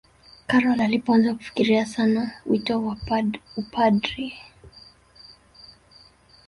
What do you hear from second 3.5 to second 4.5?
upadri